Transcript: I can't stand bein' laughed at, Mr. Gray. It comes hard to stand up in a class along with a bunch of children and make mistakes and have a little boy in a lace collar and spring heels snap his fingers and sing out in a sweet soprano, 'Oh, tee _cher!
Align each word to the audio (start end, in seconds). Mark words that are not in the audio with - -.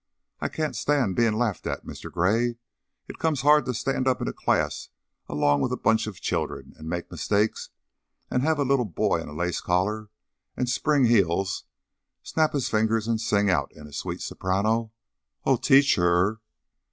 I 0.39 0.49
can't 0.49 0.75
stand 0.75 1.15
bein' 1.15 1.35
laughed 1.37 1.67
at, 1.67 1.85
Mr. 1.85 2.11
Gray. 2.11 2.57
It 3.07 3.19
comes 3.19 3.41
hard 3.41 3.65
to 3.65 3.73
stand 3.75 4.07
up 4.07 4.19
in 4.19 4.27
a 4.27 4.33
class 4.33 4.89
along 5.29 5.61
with 5.61 5.71
a 5.71 5.77
bunch 5.77 6.07
of 6.07 6.19
children 6.19 6.73
and 6.77 6.89
make 6.89 7.11
mistakes 7.11 7.69
and 8.27 8.41
have 8.41 8.57
a 8.57 8.63
little 8.65 8.85
boy 8.85 9.21
in 9.21 9.27
a 9.29 9.35
lace 9.35 9.61
collar 9.61 10.09
and 10.57 10.67
spring 10.67 11.05
heels 11.05 11.65
snap 12.23 12.53
his 12.53 12.67
fingers 12.67 13.07
and 13.07 13.21
sing 13.21 13.51
out 13.51 13.71
in 13.75 13.85
a 13.85 13.93
sweet 13.93 14.21
soprano, 14.21 14.91
'Oh, 15.45 15.55
tee 15.57 15.81
_cher! 15.81 16.37